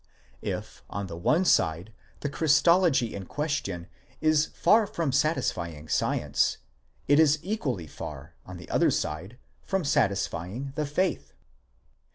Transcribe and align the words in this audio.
5 0.39 0.39
If, 0.49 0.83
on 0.89 1.05
the 1.05 1.15
one 1.15 1.45
side, 1.45 1.93
the 2.21 2.27
Christology 2.29 3.13
in 3.13 3.27
question 3.27 3.85
is 4.19 4.47
far 4.47 4.87
from 4.87 5.11
satisfying 5.11 5.87
science, 5.89 6.57
it 7.07 7.19
is 7.19 7.37
equally 7.43 7.85
far, 7.85 8.33
on 8.43 8.57
the 8.57 8.67
other 8.71 8.89
side, 8.89 9.37
from 9.61 9.85
satisfying 9.85 10.73
the 10.75 10.87
faith. 10.87 11.33